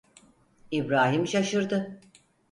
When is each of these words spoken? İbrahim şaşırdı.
İbrahim 0.71 1.27
şaşırdı. 1.27 1.99